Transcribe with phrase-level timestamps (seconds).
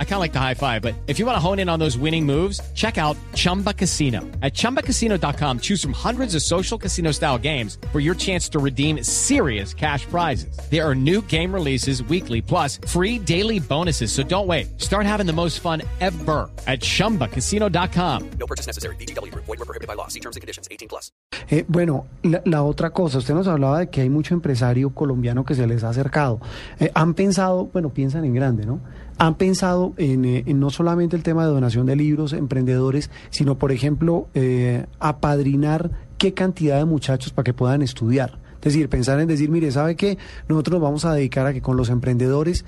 [0.00, 1.78] I kind of like the high five, but if you want to hone in on
[1.78, 4.22] those winning moves, check out Chumba Casino.
[4.42, 9.04] At ChumbaCasino.com, choose from hundreds of social casino style games for your chance to redeem
[9.04, 10.58] serious cash prizes.
[10.68, 14.10] There are new game releases weekly, plus free daily bonuses.
[14.10, 14.80] So don't wait.
[14.80, 18.30] Start having the most fun ever at ChumbaCasino.com.
[18.40, 18.96] No purchase necessary.
[18.96, 19.32] BGW.
[19.34, 20.08] Void were prohibited by law.
[20.08, 20.66] See terms and conditions.
[20.72, 21.12] 18 plus.
[21.50, 25.44] Eh, bueno, la, la otra cosa, usted nos hablaba de que hay mucho empresario colombiano
[25.44, 26.40] que se les ha acercado.
[26.80, 28.80] Eh, han pensado, bueno, piensan en grande, ¿no?
[29.18, 33.58] Han pensado en, eh, en no solamente el tema de donación de libros, emprendedores, sino,
[33.58, 38.38] por ejemplo, eh, apadrinar qué cantidad de muchachos para que puedan estudiar.
[38.58, 40.18] Es decir, pensar en decir, mire, ¿sabe qué?
[40.48, 42.64] Nosotros nos vamos a dedicar a que con los emprendedores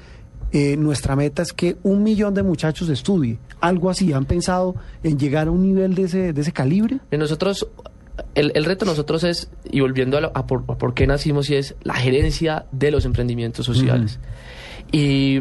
[0.53, 3.39] eh, nuestra meta es que un millón de muchachos estudie.
[3.61, 4.13] Algo así.
[4.13, 4.75] ¿Han pensado
[5.05, 6.99] en llegar a un nivel de ese, de ese calibre?
[7.13, 7.69] Nosotros,
[8.35, 11.07] el, el reto de nosotros es, y volviendo a, lo- a por, a por qué
[11.07, 14.19] nacimos, y es la gerencia de los emprendimientos sociales.
[14.91, 15.41] y,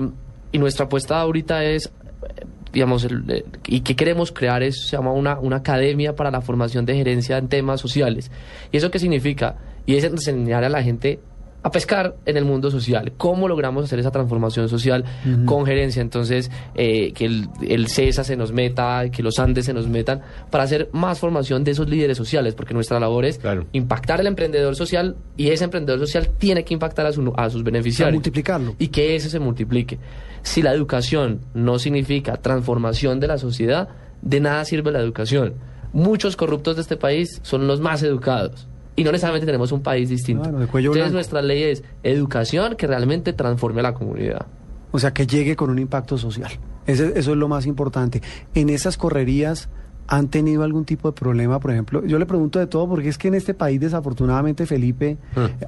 [0.52, 4.96] y nuestra apuesta ahorita es, eh, digamos, el- el- y que queremos crear es, se
[4.98, 8.32] llama una, una academia para la formación de gerencia en temas sociales.
[8.72, 9.58] ¿Y eso qué significa?
[9.86, 11.20] Y es enseñar a la gente
[11.62, 13.12] a pescar en el mundo social.
[13.18, 15.04] ¿Cómo logramos hacer esa transformación social
[15.46, 16.02] con gerencia?
[16.02, 20.22] Entonces, eh, que el, el CESA se nos meta, que los Andes se nos metan,
[20.50, 23.66] para hacer más formación de esos líderes sociales, porque nuestra labor es Claro.
[23.74, 27.64] impactar al emprendedor social y ese emprendedor social tiene que impactar a, su- a sus
[27.64, 28.14] beneficiarios.
[28.16, 28.76] multiplicarlo.
[28.80, 30.00] Y que ese se multiplique.
[30.44, 33.90] Si la educación no significa transformación de la sociedad,
[34.22, 35.56] de nada sirve la educación.
[35.92, 38.68] Muchos corruptos de este país son los más educados.
[39.00, 40.44] Y no necesariamente tenemos un país distinto.
[40.44, 41.14] Claro, de cuello Entonces blanco.
[41.16, 44.46] nuestra ley es educación que realmente transforme a la comunidad.
[44.92, 46.52] O sea, que llegue con un impacto social.
[46.88, 48.22] Ese- eso es lo más importante.
[48.56, 49.70] En esas correrías
[50.08, 52.04] han tenido algún tipo de problema, por ejemplo.
[52.04, 55.18] Yo le pregunto de todo porque es que en este país, desafortunadamente, Felipe,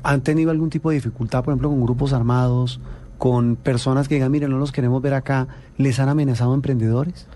[0.02, 2.80] han tenido algún tipo de dificultad, por ejemplo, con grupos armados,
[3.20, 5.48] con personas que digan, mire, no los queremos ver acá.
[5.78, 7.28] ¿Les han amenazado emprendedores?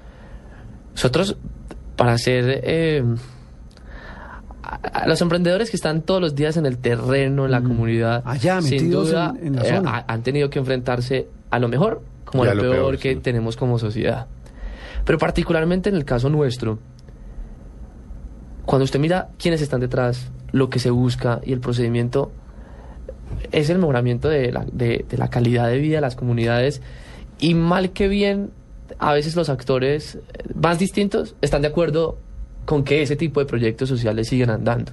[0.94, 1.38] Nosotros,
[1.96, 2.62] para hacer...
[2.64, 3.04] eh,
[4.66, 8.24] a- a los emprendedores que están todos los días en el terreno, en la comunidad,
[8.24, 8.28] Mm.
[8.28, 10.06] Allá, sin duda en- en la eh, zona.
[10.08, 13.20] han tenido que enfrentarse a lo mejor como a lo lo peor, peor, que sí.
[13.22, 14.28] tenemos como sociedad.
[15.06, 16.80] Pero particularmente en el caso nuestro,
[18.66, 22.32] cuando usted mira quiénes están detrás, lo que se busca y el procedimiento,
[23.52, 26.82] es el mejoramiento de la, de, de la calidad de vida de las comunidades
[27.40, 28.52] y mal que bien,
[29.00, 30.20] a veces los actores eh,
[30.56, 32.18] más distintos están de acuerdo
[32.66, 34.92] con que ese tipo de proyectos sociales siguen andando.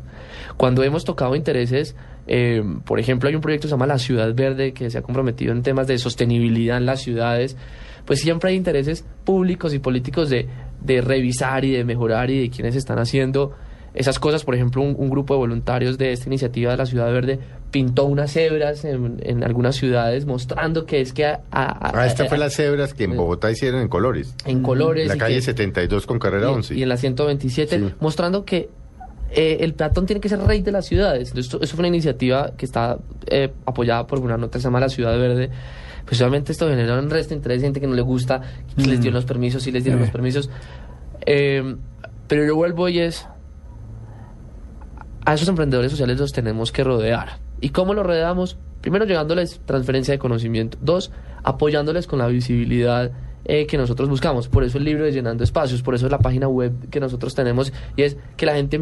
[0.57, 1.97] Cuando hemos tocado intereses,
[2.27, 5.03] eh, por ejemplo, hay un proyecto que se llama La Ciudad Verde, que se ha
[5.03, 7.57] comprometido en temas de sostenibilidad en las ciudades,
[8.05, 10.49] pues siempre hay intereses públicos y políticos de,
[10.81, 13.53] de revisar y de mejorar y de quienes están haciendo
[13.95, 14.45] esas cosas.
[14.45, 17.39] Por ejemplo, un, un grupo de voluntarios de esta iniciativa de la Ciudad Verde
[17.71, 22.25] pintó unas cebras en, en algunas ciudades mostrando que es que a- a- Ah, esta
[22.25, 24.35] a- fue las cebras que en Bogotá hicieron en colores.
[24.45, 26.75] en colores La calle que- 72 con carrera y, 11.
[26.75, 27.95] y en la 127, Sí.
[28.01, 28.69] mostrando que
[29.35, 31.29] eh, el peatón tiene que ser rey de las ciudades.
[31.29, 32.99] Entonces, esto- eso fue una iniciativa que está
[33.29, 35.49] eh, apoyada por una nota que se llama La Ciudad Verde.
[36.05, 38.43] Pues obviamente esto generó un resto de interés, gente que no le gusta,
[38.77, 40.05] que les dio los permisos, sí les dieron Eh.
[40.05, 40.51] los permisos.
[41.25, 41.77] Eh,
[42.29, 43.27] pero yo vuelvo y es,
[45.25, 47.39] a esos emprendedores sociales los tenemos que rodear.
[47.61, 48.59] ¿Y cómo los rodeamos?
[48.81, 50.79] Primero, llegándoles transferencia de conocimiento.
[50.81, 51.13] Dos,
[51.45, 53.13] apoyándoles con la visibilidad
[53.45, 54.49] eh, que nosotros buscamos.
[54.49, 57.73] Por eso el libro de Llenando Espacios, por eso la página web que nosotros tenemos,
[57.97, 58.77] y es que la gente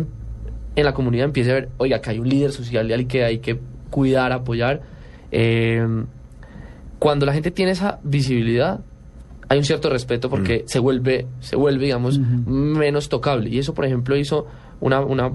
[0.77, 3.39] en, la comunidad empiece a ver, oiga, que hay un líder social y que hay
[3.39, 4.81] que cuidar, apoyar.
[5.33, 5.87] Eh,
[6.99, 8.81] cuando la gente tiene esa visibilidad,
[9.51, 13.51] hay un cierto respeto porque se vuelve, se vuelve, digamos, menos tocable.
[13.51, 14.47] Y eso, por ejemplo, hizo
[14.81, 15.31] una, una,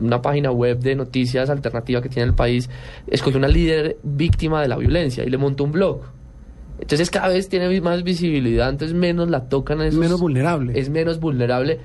[0.00, 2.68] una página web de noticias alternativa que tiene el país,
[3.06, 6.00] escogió una líder víctima de la violencia y le montó un blog.
[6.80, 9.80] Entonces cada vez tiene más visibilidad, entonces menos la tocan.
[9.82, 10.78] Es esos- menos vulnerable.
[10.80, 11.78] Es menos vulnerable,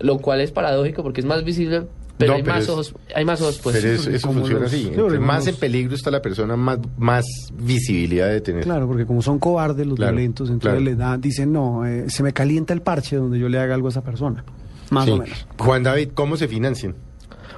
[0.00, 1.86] lo cual es paradójico porque es más visible,
[2.20, 3.76] pero No, hay pero más es- ojos, hay más ojos pues.
[3.80, 4.86] Pero eso, funciona los- así.
[4.94, 7.24] Entre más los- en peligro está la persona, más, más
[7.54, 8.62] visibilidad de tener.
[8.62, 10.80] Claro, porque como son cobardes los Claro, violentos, entonces claro.
[10.84, 13.88] les da, dicen, no, eh, se me calienta el parche donde yo le haga algo
[13.88, 14.44] a esa persona.
[14.90, 15.10] Más Sí.
[15.10, 15.46] o menos.
[15.58, 16.94] Juan David, ¿cómo se financian?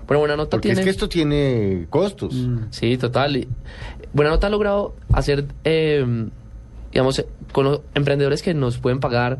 [0.06, 0.80] Bueno, buena nota Porque tiene.
[0.80, 2.34] es que esto tiene costos.
[2.34, 2.58] Mm.
[2.70, 3.46] Sí, total.
[4.12, 6.04] Buena Nota ha logrado hacer, eh,
[6.92, 9.38] digamos, eh, con los emprendedores que nos pueden pagar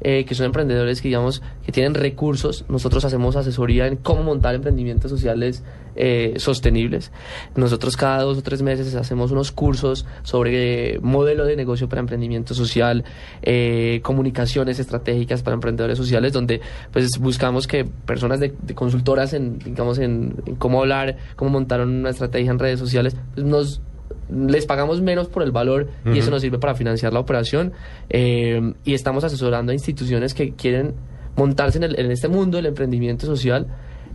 [0.00, 2.64] eh, que son emprendedores que digamos que tienen recursos.
[2.68, 5.62] Nosotros hacemos asesoría en cómo montar emprendimientos sociales
[5.96, 7.12] eh, sostenibles.
[7.54, 12.54] Nosotros cada dos o tres meses hacemos unos cursos sobre modelo de negocio para emprendimiento
[12.54, 13.04] social,
[13.42, 16.60] eh, comunicaciones estratégicas para emprendedores sociales, donde
[16.92, 22.10] pues buscamos que personas de, de consultoras en digamos en, cómo hablar, cómo montar una
[22.10, 23.80] estrategia en redes sociales, pues nos
[24.30, 27.72] les pagamos menos por el valor y eso nos sirve para financiar la operación
[28.10, 30.94] eh, y estamos asesorando a instituciones que quieren
[31.36, 33.66] montarse en, el- en este mundo del emprendimiento social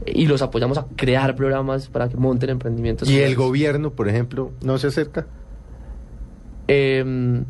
[0.05, 3.37] y los apoyamos a crear programas para que monten emprendimientos Y el sociales.
[3.37, 5.27] gobierno, por ejemplo, no se acerca.
[6.67, 7.43] Eh,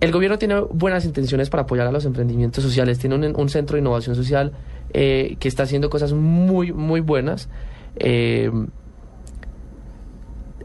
[0.00, 2.98] el gobierno tiene buenas intenciones para apoyar a los emprendimientos sociales.
[2.98, 4.52] Tiene un, un centro de innovación social
[4.92, 7.48] eh, que está haciendo cosas muy, muy buenas.
[7.96, 8.50] Eh,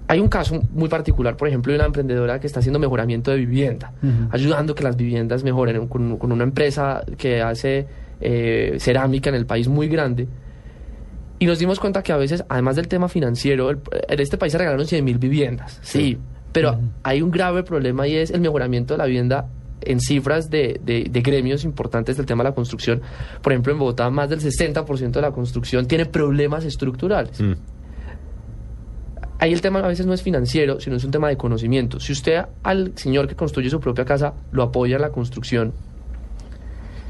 [0.07, 3.37] hay un caso muy particular, por ejemplo, de una emprendedora que está haciendo mejoramiento de
[3.37, 4.27] vivienda, Ujú.
[4.31, 7.87] ayudando a que las viviendas mejoren con, con una empresa que hace
[8.21, 10.27] eh, cerámica en el país muy grande.
[11.39, 14.51] Y nos dimos cuenta que a veces, además del tema financiero, el- en este país
[14.51, 16.17] se regalaron 100 mil viviendas, sí,
[16.51, 19.47] pero hay un grave problema y es el mejoramiento de la vivienda
[19.81, 23.01] en cifras de, de- de gremios importantes del tema de la construcción.
[23.41, 27.41] Por ejemplo, en Bogotá más del 60% de la construcción tiene problemas estructurales.
[27.41, 27.53] Mm.
[29.43, 31.99] Ahí el tema a veces no es financiero, sino es un tema de conocimiento.
[31.99, 35.73] Si usted al señor que construye su propia casa lo apoya en la construcción,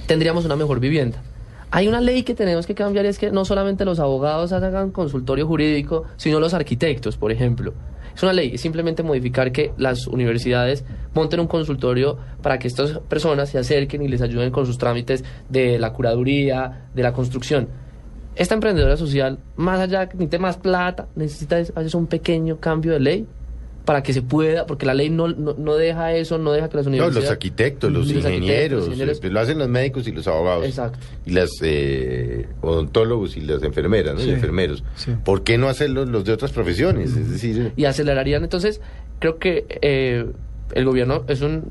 [0.07, 1.21] tendríamos una mejor vivienda.
[1.69, 4.89] Hay una ley que tenemos que cambiar y es que no solamente los abogados hagan
[4.89, 7.75] consultorio jurídico, sino los arquitectos, por ejemplo.
[8.15, 12.97] Es una ley, es simplemente modificar que las universidades monten un consultorio para que estas
[12.97, 17.82] personas se acerquen y les ayuden con sus trámites de la curaduría, de la construcción.
[18.35, 22.57] Esta emprendedora social, más allá que necesite más plata, necesita es- a veces un pequeño
[22.59, 23.27] cambio de ley
[23.85, 26.77] para que se pueda, porque la ley no, no, no deja eso, no deja que
[26.77, 27.23] las No, universidades...
[27.25, 29.19] los arquitectos, los, Los arquitectos, ingenieros, los ingenieros.
[29.23, 30.65] eh, lo hacen los médicos y los abogados.
[30.65, 30.99] Exacto.
[31.25, 34.21] Y las eh, odontólogos y las enfermeras, ¿no?
[34.21, 34.83] Sí, Y enfermeros.
[34.95, 35.11] sí.
[35.25, 37.11] ¿Por qué no hacerlo los de otras profesiones?
[37.15, 38.43] Es decir, y acelerarían.
[38.43, 38.79] Entonces,
[39.19, 40.25] creo que eh,
[40.73, 41.65] el gobierno es un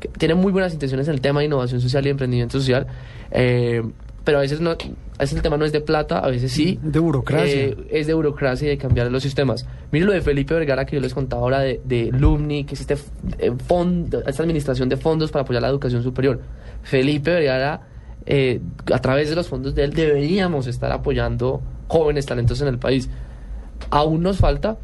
[0.00, 2.86] que tiene muy buenas intenciones en el tema de innovación social y emprendimiento social,
[3.32, 3.82] eh,
[4.28, 4.74] pero a veces no, a
[5.20, 6.78] veces el tema no es de plata, a veces sí.
[6.84, 7.60] Es de burocracia.
[7.62, 9.64] Eh, es de burocracia y de cambiar los sistemas.
[9.90, 12.82] Mire lo de Felipe Vergara que yo les contaba ahora de, de Lumni, que es
[12.82, 12.98] este
[13.38, 16.42] eh, fondo, esta administración de fondos para apoyar la educación superior.
[16.82, 17.86] Felipe Vergara,
[18.26, 18.60] eh,
[18.92, 23.08] a través de los fondos de él, deberíamos estar apoyando jóvenes talentos en el país.
[23.88, 24.76] Aún nos falta,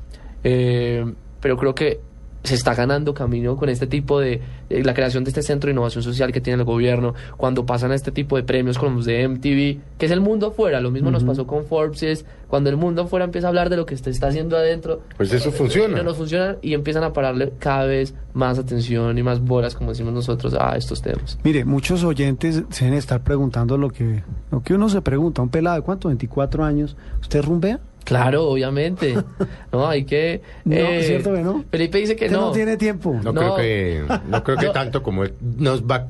[0.42, 1.04] eh,
[1.40, 2.00] pero creo que
[2.44, 5.72] se está ganando camino con este tipo de, de la creación de este centro de
[5.72, 9.06] innovación social que tiene el gobierno, cuando pasan a este tipo de premios como los
[9.06, 12.68] de MTV, que es el mundo afuera, lo mismo nos pasó con Forbes, es cuando
[12.68, 15.50] el mundo afuera empieza a hablar de lo que se está haciendo adentro, pues eso
[15.50, 15.96] funciona.
[15.96, 19.90] no nos funciona y empiezan a pararle cada vez más atención y más bolas, como
[19.90, 21.38] decimos nosotros, a estos temas.
[21.42, 25.40] Mire, muchos oyentes se deben estar preguntando lo que, lo que uno se pregunta.
[25.40, 27.80] Un pelado de cuánto, 24 años, ¿usted rumbea?
[28.04, 29.14] Claro, obviamente.
[29.72, 30.40] No, hay que...
[30.64, 31.64] No, eh, ¿es cierto que no?
[31.70, 32.42] Felipe dice que no.
[32.42, 32.52] no.
[32.52, 33.12] tiene tiempo.
[33.24, 33.40] No, No.
[33.40, 36.06] creo que, no creo que tanto como él nos va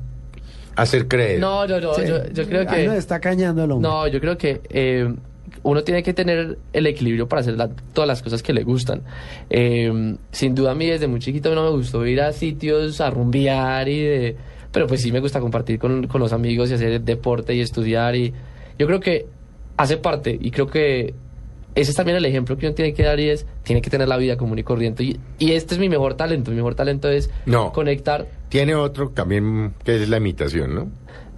[0.77, 1.41] a hacer creer.
[1.41, 2.03] No, no, no, Sí.
[2.07, 2.89] yo, yo creo Ahí que...
[2.89, 3.89] nos está cañando el hombre.
[3.89, 5.15] No, yo creo que eh,
[5.63, 9.01] uno tiene que tener el equilibrio para hacer la- todas las cosas que le gustan.
[9.49, 13.09] Eh, sin duda a mí desde muy chiquito no me gustó ir a sitios a
[13.09, 14.37] rumbear y de...
[14.73, 18.15] Pero pues sí me gusta compartir con, con los amigos y hacer deporte y estudiar
[18.17, 18.35] y
[18.79, 19.25] yo creo que
[19.79, 21.15] hace parte y creo que
[21.75, 24.09] ese es también el ejemplo que uno tiene que dar y es, tiene que tener
[24.09, 25.03] la vida común y corriente.
[25.05, 26.51] Y, y este es mi mejor talento.
[26.51, 27.73] Mi mejor talento es No.
[27.73, 28.27] conectar.
[28.49, 30.83] Tiene otro también que es la imitación, ¿no?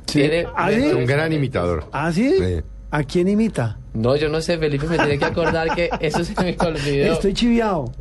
[0.07, 0.21] Sí.
[0.21, 0.81] Tiene- ¿Ah, sí?
[0.93, 1.85] Un gran imitador.
[1.93, 2.35] ¿Ah, sí?
[2.39, 2.63] Sí.
[2.91, 3.79] ¿A quién imita?
[3.95, 7.13] No, yo no sé, Felipe me tiene que acordar que eso se me olvidó.
[7.15, 7.93] Estoy chiviado.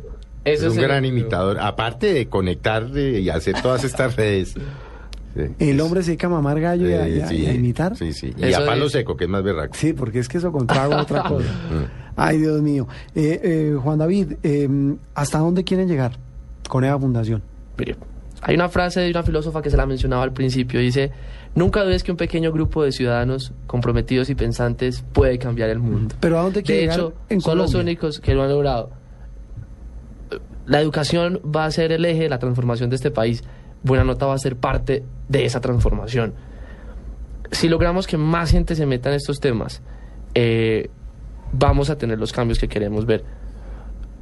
[0.44, 1.58] Es un me gran imitador.
[1.58, 4.54] Aparte de conectar y hacer todas estas redes.
[5.36, 5.42] Sí.
[5.70, 7.52] El hombre se dedica a mamar gallo y a, Eh, y a- sí, y a
[7.52, 7.94] imitar.
[7.94, 8.32] Sí, sí.
[8.38, 8.92] Y Eso a palo es.
[8.92, 9.74] seco, que es más berraco.
[9.76, 11.44] Sí, porque es que eso contrago otra cosa.
[12.16, 12.88] Ay, Dios mío.
[13.14, 14.68] Eh, eh, Juan David, eh,
[15.14, 16.12] ¿hasta dónde quieren llegar
[16.68, 17.42] con esa fundación?
[17.78, 17.96] Mire,
[18.40, 21.10] hay una frase de una filósofa que se la mencionaba al principio, dice,
[21.54, 26.14] nunca dudes que un pequeño grupo de ciudadanos comprometidos y pensantes puede cambiar el mundo.
[26.20, 28.90] Pero ¿a dónde De quiere hecho, en son los únicos que lo han logrado.
[30.66, 33.44] La educación va a ser el eje de la transformación de este país.
[33.82, 36.34] Buena Nota va a ser parte de esa transformación.
[37.52, 39.80] Si logramos que más gente se meta en estos temas,
[40.34, 40.90] eh,
[41.52, 43.24] vamos a tener los cambios que queremos ver.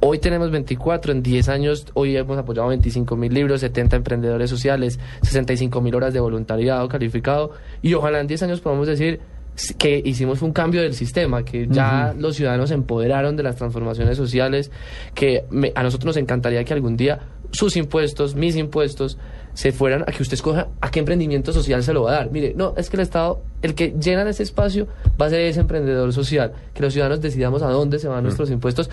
[0.01, 4.99] Hoy tenemos 24, en 10 años, hoy hemos apoyado 25 mil libros, 70 emprendedores sociales,
[5.23, 7.51] 65 mil horas de voluntariado calificado
[7.81, 9.19] y ojalá en 10 años podamos decir
[9.77, 14.17] que hicimos un cambio del sistema, que ya los ciudadanos se empoderaron de las transformaciones
[14.17, 14.69] sociales,
[15.15, 17.19] que me- a nosotros nos encantaría que algún día
[17.51, 19.17] sus impuestos, mis impuestos,
[19.55, 22.31] se fueran a que usted escoja a qué emprendimiento social se lo va a dar.
[22.31, 24.87] Mire, no, es que el Estado, el que llena ese espacio
[25.19, 28.51] va a ser ese emprendedor social, que los ciudadanos decidamos a dónde se van nuestros
[28.51, 28.89] impuestos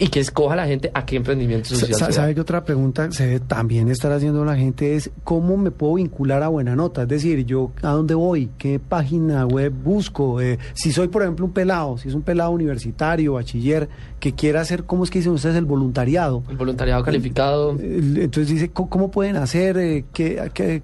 [0.00, 2.12] y que escoja la gente a qué emprendimiento social.
[2.12, 5.94] ¿Sabe que otra pregunta se debe también estar haciendo la gente es cómo me puedo
[5.94, 7.02] vincular a Buena Nota?
[7.02, 11.44] Es decir, yo a dónde voy, qué página web busco, Eh, si soy por ejemplo
[11.46, 13.88] un pelado, si es un pelado universitario, bachiller,
[14.20, 16.42] que quiera hacer, ¿cómo es que dicen ustedes el voluntariado?
[16.48, 17.72] El voluntariado calificado.
[17.72, 19.76] El- Entonces dice, ¿cómo, cómo pueden hacer?
[19.78, 20.82] Eh, ¿qué, qué,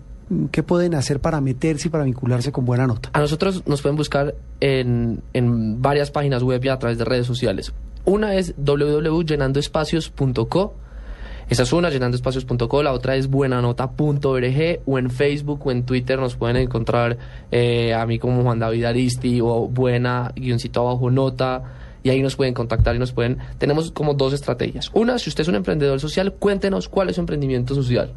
[0.51, 3.11] qué pueden hacer para meterse y para vincularse con Buena Nota?
[3.13, 7.27] A nosotros nos pueden buscar en, en varias páginas web y a través de redes
[7.27, 7.73] sociales.
[8.05, 10.75] Una es www.llenandoespacios.co.
[11.49, 12.83] Esa es una, llenandoespacios.co.
[12.83, 17.19] La otra es buenanota.org o en Facebook o en Twitter nos pueden encontrar
[17.51, 21.63] eh, a mí como Juan David Aristi o buena guioncito abajo nota.
[22.03, 23.39] Y ahí nos pueden contactar y nos pueden...
[23.57, 24.91] Tenemos como dos estrategias.
[24.93, 28.13] Una, si usted es un emprendedor social, cuéntenos cuál es su emprendimiento social.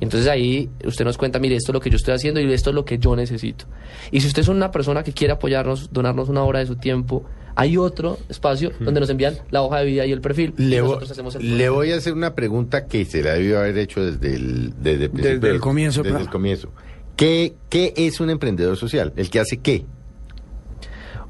[0.00, 2.50] Y entonces ahí usted nos cuenta, mire, esto es lo que yo estoy haciendo y
[2.50, 3.66] esto es lo que yo necesito.
[4.10, 7.26] Y si usted es una persona que quiere apoyarnos, donarnos una hora de su tiempo,
[7.56, 10.54] hay otro espacio donde nos envían la hoja de vida y el perfil.
[10.56, 13.78] Le, nosotros hacemos el le voy a hacer una pregunta que se la debió haber
[13.78, 16.70] hecho desde el, desde el, Desde el comienzo, Desde el comienzo.
[17.16, 19.12] ¿Qué, ¿Qué es un emprendedor social?
[19.16, 19.86] ¿El que hace qué?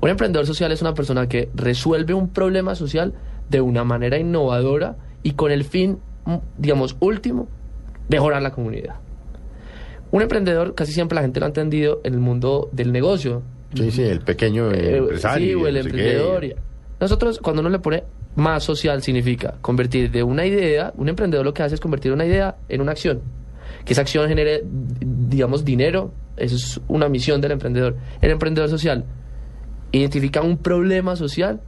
[0.00, 3.14] Un emprendedor social es una persona que resuelve un problema social
[3.48, 7.48] de una manera innovadora y con el fin, mm, digamos, último,
[8.08, 8.96] mejorar la comunidad.
[10.10, 13.42] Un emprendedor, casi siempre la gente lo ha entendido en el mundo del negocio.
[13.76, 15.46] Sí, sí, el pequeño Eh, empresario.
[15.46, 15.80] Sí, o el qué.
[15.80, 16.44] emprendedor.
[17.00, 18.04] Nosotros, cuando uno le pone
[18.36, 22.24] más social, significa convertir de una idea, un emprendedor lo que hace es convertir una
[22.24, 23.20] idea en una acción.
[23.84, 26.12] Que esa acción genere, digamos, dinero.
[26.36, 27.96] Eso es una misión del emprendedor.
[28.20, 29.04] El emprendedor social
[29.92, 31.60] identifica un problema social,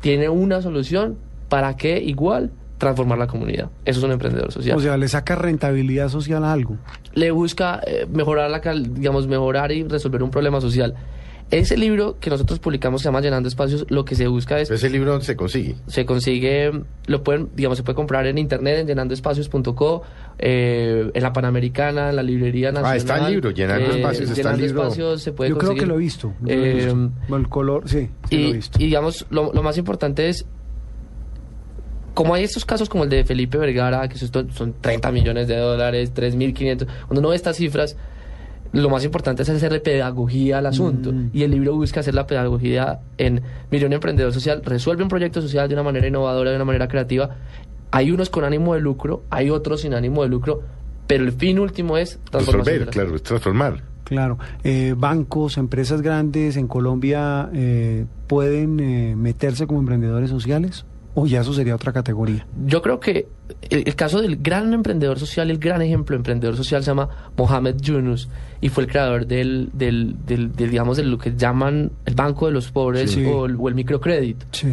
[0.00, 1.16] tiene una solución
[1.48, 3.70] para que igual transformar la comunidad.
[3.84, 6.76] Eso es un emprendedor social O sea, le saca rentabilidad social a algo.
[7.14, 10.94] le busca eh, mejorar la digamos mejorar y resolver un problema social.
[11.50, 14.88] Ese libro que nosotros publicamos se llama Llenando Espacios, lo que se busca es Ese
[14.88, 15.74] libro se consigue.
[15.86, 16.72] se consigue,
[17.06, 20.02] lo pueden, digamos, se puede comprar en internet en llenandoespacios.co,
[20.38, 22.92] eh, en la Panamericana, en la librería nacional.
[22.92, 24.82] Ah, está el libro, Llenando Espacios, está el libro.
[24.82, 26.32] Espacios se puede Yo creo que lo he visto.
[26.40, 27.36] lo he Eh, visto.
[27.36, 28.78] El color, sí, sí y, lo he visto.
[28.80, 30.46] y digamos, lo, lo más importante es,
[32.14, 36.12] como hay estos casos como el de Felipe Vergara, que son 30 millones de dólares,
[36.14, 37.96] 3.500, cuando uno ve estas cifras,
[38.72, 41.12] lo más importante es hacerle pedagogía al asunto.
[41.12, 41.30] Mm.
[41.32, 45.42] Y el libro busca hacer la pedagogía en, mire, un emprendedor social resuelve un proyecto
[45.42, 47.30] social de una manera innovadora, de una manera creativa.
[47.90, 50.62] Hay unos con ánimo de lucro, hay otros sin ánimo de lucro,
[51.06, 53.82] pero el fin último es transformación de Resolver, la claro, es transformar.
[54.04, 61.26] Claro, eh, bancos, empresas grandes en Colombia eh, pueden eh, meterse como emprendedores sociales o
[61.26, 62.46] ya eso sería otra categoría.
[62.66, 63.26] Yo creo que
[63.68, 67.08] el, el caso del gran emprendedor social, el gran ejemplo de emprendedor social se llama
[67.36, 68.28] Mohamed Yunus
[68.60, 72.46] y fue el creador del, del, del- del, digamos, de lo que llaman el Banco
[72.46, 73.24] de los Pobres Sí.
[73.26, 74.46] o, el, o el microcrédito.
[74.52, 74.68] Sí.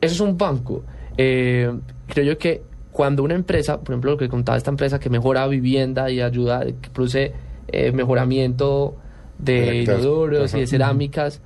[0.00, 0.82] Eso es un banco.
[1.18, 1.70] Eh,
[2.08, 5.46] creo yo que cuando una empresa, por ejemplo, lo que contaba esta empresa que mejora
[5.46, 7.32] vivienda y ayuda, que produce
[7.68, 8.96] eh, mejoramiento
[9.38, 11.40] de inodoros y de cerámicas,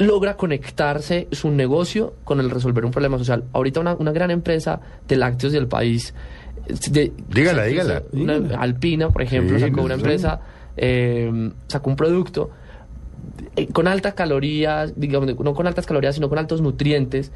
[0.00, 3.44] logra conectarse su negocio con el resolver un problema social.
[3.52, 6.12] Ahorita una, una gran empresa de lácteos del país,
[6.90, 8.02] de- Dígala, dígala.
[8.12, 8.58] una- Dígala.
[8.62, 10.40] Alpina, por ejemplo, Sí, sacó una empresa,
[10.76, 12.50] eh, sacó un producto
[13.56, 17.30] eh, con altas calorías, digamos, no con altas calorías, sino con altos nutrientes,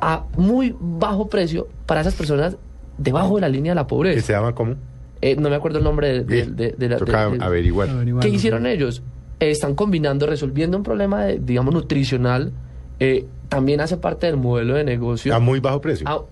[0.00, 2.56] a muy bajo precio para esas personas
[2.98, 4.20] debajo de la línea de la ¿Que pobreza.
[4.26, 4.74] se llama cómo?
[5.20, 6.98] Eh, no me acuerdo el nombre de, de- de- de la...
[6.98, 7.88] toca de- de- averiguar.
[8.20, 9.02] ¿Qué hicieron ellos?
[9.40, 12.52] Eh, están combinando, resolviendo un problema, de, digamos, nutricional.
[13.00, 16.06] eh, también hace parte del modelo de negocio A muy bajo precio.
[16.08, 16.22] a,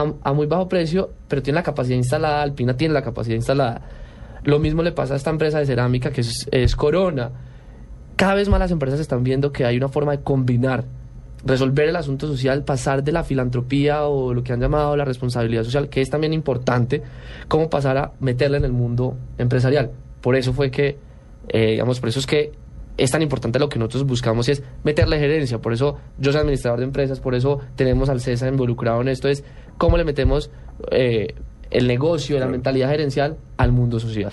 [0.00, 3.82] a- a muy bajo precio, pero tiene la capacidad instalada, Alpina tiene la capacidad instalada.
[4.44, 7.30] Lo mismo le pasa a esta empresa de cerámica que es, es Corona.
[8.16, 10.84] Cada vez más las empresas están viendo que hay una forma de combinar,
[11.44, 15.64] resolver el asunto social, pasar de la filantropía o lo que han llamado la responsabilidad
[15.64, 17.02] social, que es también importante,
[17.48, 19.90] como pasar a meterla en el mundo empresarial.
[20.20, 20.96] Por eso fue que,
[21.48, 22.52] eh, digamos, por eso es que
[22.96, 25.58] es tan importante lo que nosotros buscamos y es meterle gerencia.
[25.58, 29.28] Por eso yo soy administrador de empresas, por eso tenemos al CESA involucrado en esto,
[29.28, 29.44] es
[29.78, 30.50] cómo le metemos
[30.90, 31.34] eh,
[31.70, 34.32] el negocio, la mentalidad gerencial al mundo social.